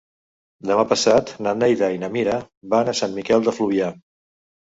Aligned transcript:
Demà 0.69 0.85
passat 0.93 1.33
na 1.47 1.53
Neida 1.57 1.89
i 1.97 1.99
na 2.05 2.09
Mira 2.15 2.39
van 2.73 2.91
a 2.91 2.97
Sant 3.01 3.15
Miquel 3.19 3.47
de 3.51 3.55
Fluvià. 3.59 3.93